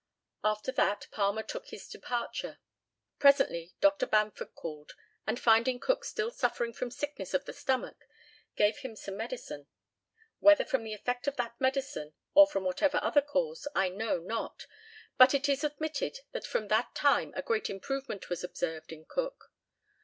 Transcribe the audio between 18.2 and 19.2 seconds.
was observed in